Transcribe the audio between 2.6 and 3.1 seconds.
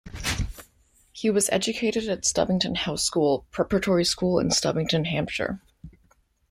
House